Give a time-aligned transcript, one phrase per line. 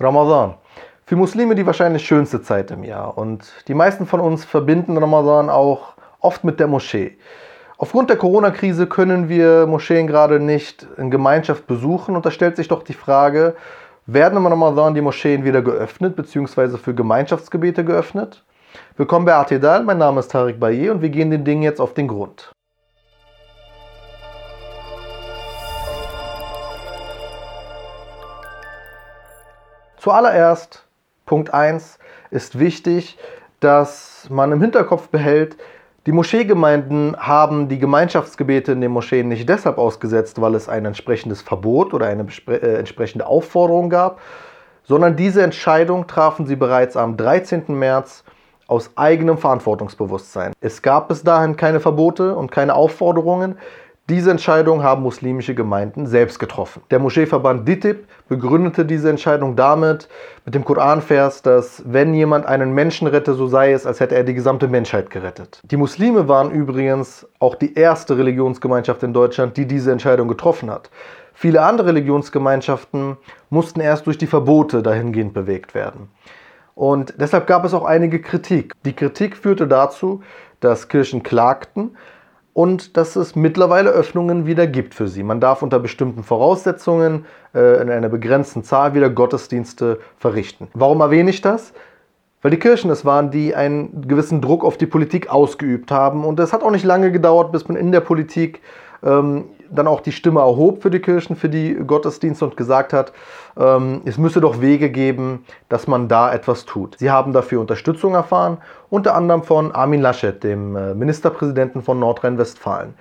[0.00, 0.54] Ramadan.
[1.04, 3.18] Für Muslime die wahrscheinlich schönste Zeit im Jahr.
[3.18, 7.18] Und die meisten von uns verbinden Ramadan auch oft mit der Moschee.
[7.76, 12.16] Aufgrund der Corona-Krise können wir Moscheen gerade nicht in Gemeinschaft besuchen.
[12.16, 13.56] Und da stellt sich doch die Frage,
[14.06, 18.42] werden im Ramadan die Moscheen wieder geöffnet, beziehungsweise für Gemeinschaftsgebete geöffnet?
[18.96, 21.92] Willkommen bei Atedal, mein Name ist Tarek Baye und wir gehen den Dingen jetzt auf
[21.92, 22.52] den Grund.
[30.00, 30.86] Zuallererst,
[31.26, 31.98] Punkt 1,
[32.30, 33.18] ist wichtig,
[33.60, 35.58] dass man im Hinterkopf behält,
[36.06, 41.42] die Moscheegemeinden haben die Gemeinschaftsgebete in den Moscheen nicht deshalb ausgesetzt, weil es ein entsprechendes
[41.42, 44.20] Verbot oder eine äh, entsprechende Aufforderung gab,
[44.84, 47.64] sondern diese Entscheidung trafen sie bereits am 13.
[47.68, 48.24] März
[48.68, 50.54] aus eigenem Verantwortungsbewusstsein.
[50.62, 53.58] Es gab bis dahin keine Verbote und keine Aufforderungen.
[54.10, 56.82] Diese Entscheidung haben muslimische Gemeinden selbst getroffen.
[56.90, 60.08] Der Moscheeverband DITIB begründete diese Entscheidung damit
[60.44, 64.24] mit dem Koranvers, dass wenn jemand einen Menschen rette, so sei es, als hätte er
[64.24, 65.60] die gesamte Menschheit gerettet.
[65.62, 70.90] Die Muslime waren übrigens auch die erste Religionsgemeinschaft in Deutschland, die diese Entscheidung getroffen hat.
[71.32, 73.16] Viele andere Religionsgemeinschaften
[73.48, 76.08] mussten erst durch die Verbote dahingehend bewegt werden.
[76.74, 78.74] Und deshalb gab es auch einige Kritik.
[78.84, 80.20] Die Kritik führte dazu,
[80.58, 81.96] dass Kirchen klagten,
[82.52, 85.22] und dass es mittlerweile Öffnungen wieder gibt für sie.
[85.22, 90.68] Man darf unter bestimmten Voraussetzungen äh, in einer begrenzten Zahl wieder Gottesdienste verrichten.
[90.74, 91.72] Warum erwähne ich das?
[92.42, 96.24] Weil die Kirchen es waren, die einen gewissen Druck auf die Politik ausgeübt haben.
[96.24, 98.62] Und es hat auch nicht lange gedauert, bis man in der Politik
[99.02, 103.12] ähm, dann auch die Stimme erhob für die Kirchen, für die Gottesdienste und gesagt hat,
[103.58, 106.96] ähm, es müsse doch Wege geben, dass man da etwas tut.
[106.98, 112.94] Sie haben dafür Unterstützung erfahren, unter anderem von Armin Laschet, dem äh, Ministerpräsidenten von Nordrhein-Westfalen.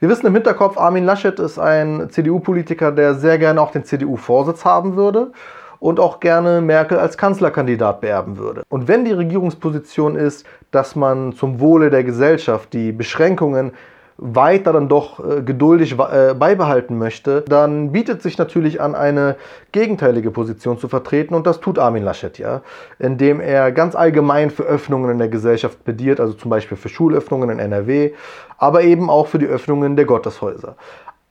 [0.00, 4.64] Wir wissen im Hinterkopf, Armin Laschet ist ein CDU-Politiker, der sehr gerne auch den CDU-Vorsitz
[4.64, 5.32] haben würde
[5.78, 8.62] und auch gerne Merkel als Kanzlerkandidat beerben würde.
[8.68, 13.72] Und wenn die Regierungsposition ist, dass man zum Wohle der Gesellschaft die Beschränkungen
[14.16, 19.36] weiter dann doch äh, geduldig äh, beibehalten möchte, dann bietet sich natürlich an, eine
[19.72, 22.62] gegenteilige Position zu vertreten und das tut Armin Laschet ja,
[22.98, 27.50] indem er ganz allgemein für Öffnungen in der Gesellschaft plädiert, also zum Beispiel für Schulöffnungen
[27.50, 28.12] in NRW,
[28.56, 30.76] aber eben auch für die Öffnungen der Gotteshäuser.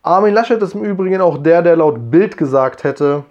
[0.02, 3.24] Armin Laschet ist im Übrigen auch der, der laut Bild gesagt hätte,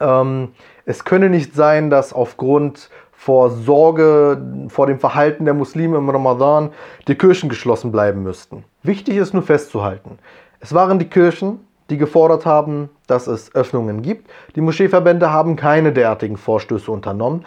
[0.00, 0.50] ähm,
[0.84, 6.70] es könne nicht sein, dass aufgrund vor Sorge vor dem Verhalten der Muslime im Ramadan
[7.08, 8.64] die Kirchen geschlossen bleiben müssten.
[8.84, 10.20] Wichtig ist nur festzuhalten,
[10.60, 11.58] es waren die Kirchen,
[11.90, 14.30] die gefordert haben, dass es Öffnungen gibt.
[14.54, 17.44] Die Moscheeverbände haben keine derartigen Vorstöße unternommen.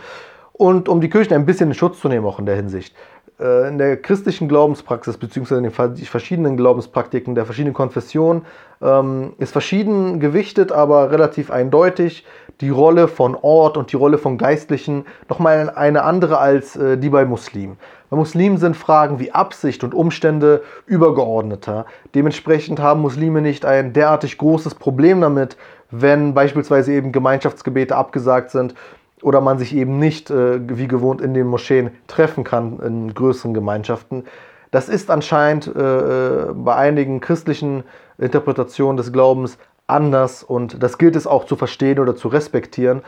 [0.52, 2.94] Und um die Kirchen ein bisschen in Schutz zu nehmen, auch in der Hinsicht,
[3.40, 5.56] äh, in der christlichen Glaubenspraxis bzw.
[5.56, 8.46] in den verschiedenen Glaubenspraktiken der verschiedenen Konfessionen
[8.81, 12.26] ähm, ist verschieden gewichtet, aber relativ eindeutig
[12.62, 17.10] die Rolle von Ort und die Rolle von Geistlichen nochmal eine andere als äh, die
[17.10, 17.78] bei Muslimen.
[18.10, 21.86] Bei Muslimen sind Fragen wie Absicht und Umstände übergeordneter.
[22.14, 25.58] Dementsprechend haben Muslime nicht ein derartig großes Problem damit,
[25.90, 28.76] wenn beispielsweise eben Gemeinschaftsgebete abgesagt sind
[29.22, 33.54] oder man sich eben nicht äh, wie gewohnt in den Moscheen treffen kann in größeren
[33.54, 34.26] Gemeinschaften.
[34.72, 37.84] Das ist anscheinend äh, äh bei einigen christlichen
[38.18, 39.58] Interpretationen des Glaubens
[39.91, 43.02] anders und das gilt es auch zu verstehen oder zu respektieren.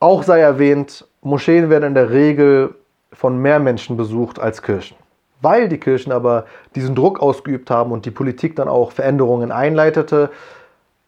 [0.00, 2.74] Auch sei erwähnt, Moscheen werden in der Regel
[3.12, 4.96] von mehr Menschen besucht als Kirchen.
[5.40, 6.44] Weil die Kirchen aber
[6.74, 10.30] diesen Druck ausgeübt haben und die Politik dann auch Veränderungen einleitete,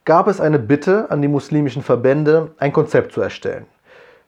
[0.04, 3.66] gab es eine Bitte an die muslimischen Verbände, ein Konzept zu erstellen.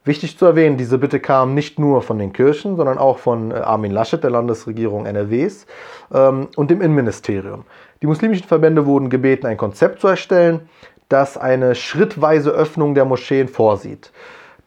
[0.05, 3.55] Wichtig zu erwähnen, diese Bitte kam nicht nur von den Kirchen, sondern auch von äh,
[3.55, 5.67] Armin Laschet, der Landesregierung NRWs
[6.13, 7.65] ähm, und dem Innenministerium.
[8.01, 10.69] Die muslimischen Verbände wurden gebeten, ein Konzept zu erstellen,
[11.11, 14.11] das eine schrittweise Öffnung der Moscheen vorsieht.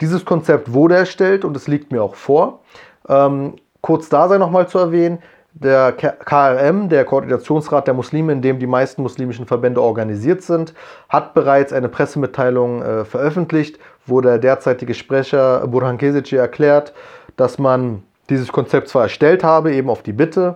[0.02, 2.60] Dieses Konzept wurde erstellt und es liegt mir auch vor.
[3.10, 5.18] Ähm, kurz da sei nochmal zu erwähnen,
[5.54, 10.74] der KRM, der Koordinationsrat der Muslime, in dem die meisten muslimischen Verbände organisiert sind,
[11.10, 16.94] hat bereits eine Pressemitteilung äh, veröffentlicht, wo der derzeitige Sprecher Burhan Kesici erklärt,
[17.38, 20.56] dass man dieses Konzept zwar erstellt habe, eben auf die Bitte,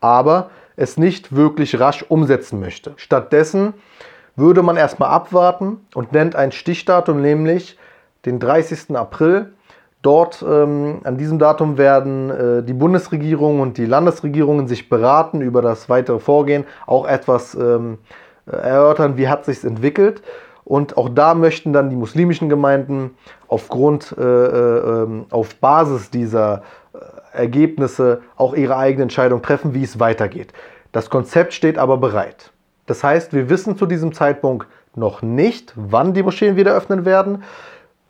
[0.00, 2.92] aber es nicht wirklich rasch umsetzen möchte.
[2.96, 3.74] Stattdessen
[4.36, 7.78] würde man erstmal abwarten und nennt ein Stichdatum, nämlich
[8.26, 8.96] den 30.
[8.96, 9.52] April.
[10.04, 15.62] Dort ähm, an diesem Datum werden äh, die Bundesregierung und die Landesregierungen sich beraten über
[15.62, 17.96] das weitere Vorgehen, auch etwas ähm,
[18.46, 20.22] erörtern, wie hat sich entwickelt.
[20.64, 23.16] Und auch da möchten dann die muslimischen Gemeinden
[23.48, 29.84] aufgrund, äh, äh, ähm, auf Basis dieser äh, Ergebnisse auch ihre eigene Entscheidung treffen, wie
[29.84, 30.52] es weitergeht.
[30.92, 32.52] Das Konzept steht aber bereit.
[32.84, 37.42] Das heißt, wir wissen zu diesem Zeitpunkt noch nicht, wann die Moscheen wieder öffnen werden.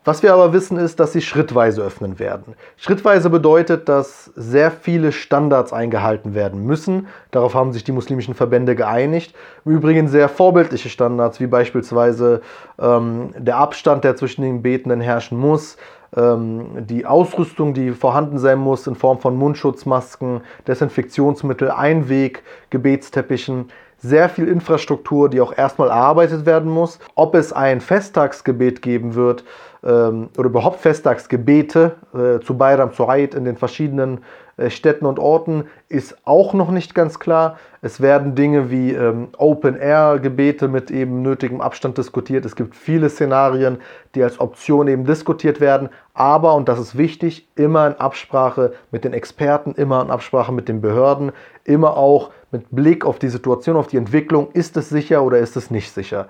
[0.04, 2.54] Was wir aber wissen ist, dass sie schrittweise öffnen werden.
[2.76, 7.06] Schrittweise bedeutet, dass sehr viele Standards eingehalten werden müssen.
[7.30, 9.34] Darauf haben sich die muslimischen Verbände geeinigt.
[9.64, 12.42] Im Übrigen sehr vorbildliche Standards, wie beispielsweise
[12.78, 15.78] ähm, der Abstand, der zwischen den Betenden herrschen muss,
[16.14, 23.70] ähm, die Ausrüstung, die vorhanden sein muss in Form von Mundschutzmasken, Desinfektionsmittel, Einweg, Gebetsteppichen
[24.04, 26.98] sehr viel Infrastruktur, die auch erstmal erarbeitet werden muss.
[27.14, 29.44] Ob es ein Festtagsgebet geben wird
[29.84, 34.20] ähm, oder überhaupt Festtagsgebete äh, zu Bayram, zu Eid in den verschiedenen
[34.56, 37.58] äh, Städten und Orten, ist auch noch nicht ganz klar.
[37.82, 42.44] Es werden Dinge wie ähm, Open-Air-Gebete mit eben nötigem Abstand diskutiert.
[42.44, 43.78] Es gibt viele Szenarien,
[44.14, 45.90] die als Option eben diskutiert werden.
[46.14, 50.68] Aber, und das ist wichtig, immer in Absprache mit den Experten, immer in Absprache mit
[50.68, 51.32] den Behörden,
[51.64, 55.56] immer auch mit Blick auf die Situation, auf die Entwicklung, ist es sicher oder ist
[55.56, 56.28] es nicht sicher.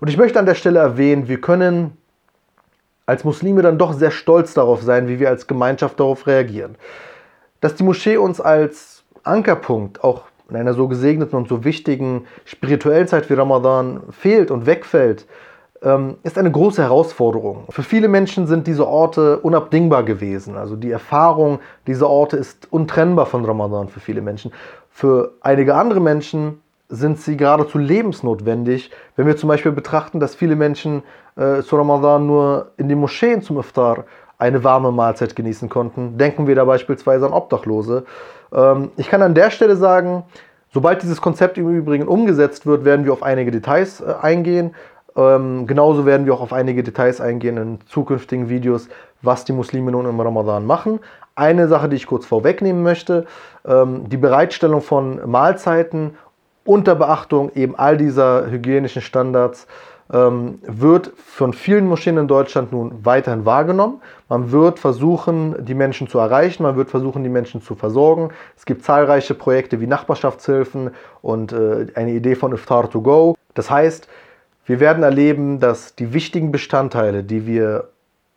[0.00, 1.96] Und ich möchte an der Stelle erwähnen, wir können
[3.06, 6.76] als Muslime dann doch sehr stolz darauf sein, wie wir als Gemeinschaft darauf reagieren.
[7.60, 13.08] Dass die Moschee uns als Ankerpunkt auch in einer so gesegneten und so wichtigen spirituellen
[13.08, 15.26] Zeit wie Ramadan fehlt und wegfällt,
[15.82, 17.64] ähm, ist eine große Herausforderung.
[17.70, 20.56] Für viele Menschen sind diese Orte unabdingbar gewesen.
[20.56, 24.52] Also die Erfahrung dieser Orte ist untrennbar von Ramadan für viele Menschen.
[24.90, 30.56] Für einige andere Menschen sind sie geradezu lebensnotwendig, wenn wir zum Beispiel betrachten, dass viele
[30.56, 31.02] Menschen
[31.36, 34.04] äh, zu Ramadan nur in den Moscheen zum Iftar
[34.38, 36.18] eine warme Mahlzeit genießen konnten.
[36.18, 38.04] Denken wir da beispielsweise an Obdachlose.
[38.52, 40.24] Ähm, ich kann an der Stelle sagen,
[40.72, 44.74] sobald dieses Konzept im Übrigen umgesetzt wird, werden wir auf einige Details äh, eingehen.
[45.16, 48.88] Ähm, genauso werden wir auch auf einige Details eingehen in zukünftigen Videos,
[49.22, 51.00] was die Muslime nun im Ramadan machen.
[51.36, 53.26] Eine Sache, die ich kurz vorwegnehmen möchte,
[53.64, 56.16] ähm, die Bereitstellung von Mahlzeiten
[56.64, 59.66] unter Beachtung eben all dieser hygienischen Standards
[60.12, 64.00] ähm, wird von vielen Moscheen in Deutschland nun weiterhin wahrgenommen.
[64.28, 68.30] Man wird versuchen, die Menschen zu erreichen, man wird versuchen, die Menschen zu versorgen.
[68.56, 70.90] Es gibt zahlreiche Projekte wie Nachbarschaftshilfen
[71.22, 73.34] und äh, eine Idee von Iftar to Go.
[73.54, 74.08] Das heißt,
[74.66, 77.88] wir werden erleben, dass die wichtigen Bestandteile, die wir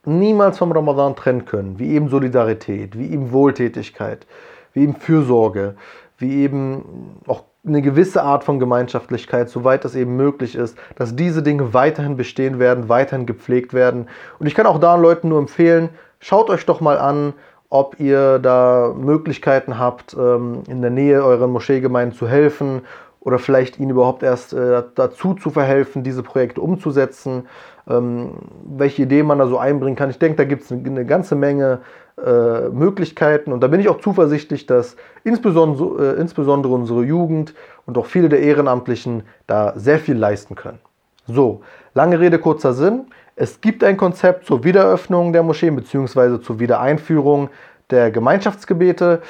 [0.05, 4.25] niemals vom Ramadan trennen können, wie eben Solidarität, wie eben Wohltätigkeit,
[4.73, 5.75] wie eben Fürsorge,
[6.17, 11.43] wie eben auch eine gewisse Art von Gemeinschaftlichkeit, soweit das eben möglich ist, dass diese
[11.43, 14.07] Dinge weiterhin bestehen werden, weiterhin gepflegt werden.
[14.39, 17.33] Und ich kann auch da Leuten nur empfehlen, schaut euch doch mal an,
[17.69, 22.81] ob ihr da Möglichkeiten habt, ähm, in der Nähe euren Moscheegemeinden zu helfen
[23.19, 27.47] oder vielleicht ihnen überhaupt erst äh, dazu zu verhelfen, diese Projekte umzusetzen,
[27.87, 30.09] welche Ideen man da so einbringen kann.
[30.09, 31.79] Ich denke, da gibt es eine, ganze Menge
[32.23, 37.53] äh, Möglichkeiten und da bin ich auch zuversichtlich, dass insbesondere, äh, insbesondere unsere Jugend
[37.85, 40.79] und auch viele der Ehrenamtlichen da sehr viel leisten können.
[41.27, 41.61] So,
[41.93, 43.07] lange Rede, kurzer Sinn.
[43.35, 46.41] Es gibt ein Konzept zur Wiedereröffnung der Moscheen bzw.
[46.41, 47.49] zur Wiedereinführung
[47.89, 49.21] der Gemeinschaftsgebete.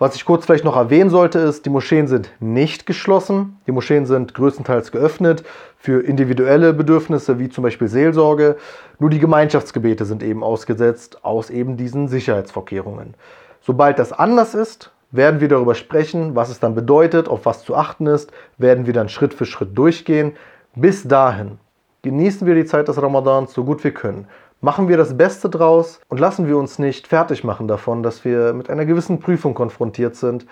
[0.00, 3.60] Was ich kurz vielleicht noch erwähnen sollte, ist, die Moscheen sind nicht geschlossen.
[3.68, 5.44] Die Moscheen sind größtenteils geöffnet
[5.78, 8.56] für individuelle Bedürfnisse wie zum Beispiel Seelsorge.
[8.98, 13.14] Nur die Gemeinschaftsgebete sind eben ausgesetzt aus eben diesen Sicherheitsvorkehrungen.
[13.60, 17.76] Sobald das anders ist, werden wir darüber sprechen, was es dann bedeutet, auf was zu
[17.76, 20.32] achten ist, werden wir dann Schritt für Schritt durchgehen.
[20.74, 21.58] Bis dahin
[22.02, 24.26] genießen wir die Zeit des Ramadans so gut wir können.
[24.64, 28.54] Machen wir das Beste draus und lassen wir uns nicht fertig machen davon, dass wir
[28.54, 30.46] mit einer gewissen Prüfung konfrontiert sind,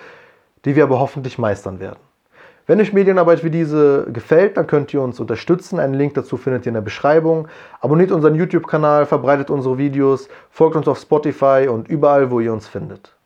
[0.67, 1.99] die wir aber hoffentlich meistern werden.
[2.67, 5.79] Wenn euch Medienarbeit wie diese gefällt, dann könnt ihr uns unterstützen.
[5.79, 7.49] Einen Link dazu findet ihr in der Beschreibung.
[7.81, 12.69] Abonniert unseren YouTube-Kanal, verbreitet unsere Videos, folgt uns auf Spotify und überall, wo ihr uns
[12.69, 13.17] findet.